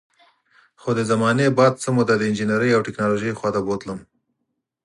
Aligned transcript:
خو 0.81 0.89
د 0.97 0.99
زمانې 1.11 1.47
باد 1.57 1.73
څه 1.83 1.89
موده 1.95 2.15
د 2.17 2.21
انجینرۍ 2.29 2.71
او 2.73 2.85
ټیکنالوژۍ 2.87 3.31
خوا 3.35 3.49
ته 3.55 3.59
بوتلم 3.67 3.99